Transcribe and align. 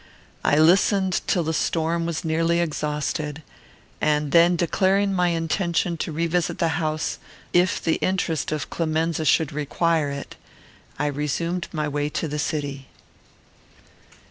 I 0.43 0.57
listened 0.57 1.21
till 1.27 1.43
the 1.43 1.53
storm 1.53 2.07
was 2.07 2.25
nearly 2.25 2.59
exhausted, 2.59 3.43
and 4.01 4.31
then, 4.31 4.55
declaring 4.55 5.13
my 5.13 5.27
intention 5.27 5.95
to 5.97 6.11
revisit 6.11 6.57
the 6.57 6.81
house 6.81 7.19
if 7.53 7.79
the 7.79 7.97
interest 7.97 8.51
of 8.51 8.71
Clemenza 8.71 9.25
should 9.25 9.53
require 9.53 10.09
it, 10.09 10.37
I 10.97 11.05
resumed 11.05 11.67
my 11.71 11.87
way 11.87 12.09
to 12.17 12.27
the 12.27 12.39
city. 12.39 12.87